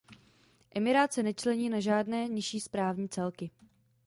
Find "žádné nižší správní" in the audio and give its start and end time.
1.79-3.09